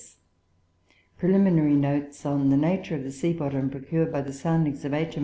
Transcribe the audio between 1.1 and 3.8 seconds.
8: "Preliminary Notes on the Nature of the Sea bottom